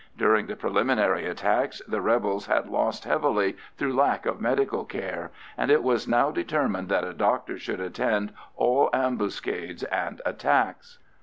[0.17, 5.69] During the preliminary attacks the rebels had lost heavily through lack of medical care, and
[5.69, 10.97] it was now determined that a doctor should attend all ambuscades and attacks.